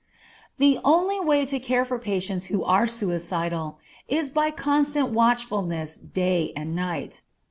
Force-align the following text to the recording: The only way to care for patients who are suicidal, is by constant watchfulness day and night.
The 0.57 0.79
only 0.83 1.19
way 1.19 1.45
to 1.45 1.59
care 1.59 1.85
for 1.85 1.99
patients 1.99 2.45
who 2.45 2.63
are 2.63 2.87
suicidal, 2.87 3.77
is 4.07 4.31
by 4.31 4.49
constant 4.49 5.09
watchfulness 5.11 5.95
day 5.97 6.53
and 6.55 6.75
night. 6.75 7.21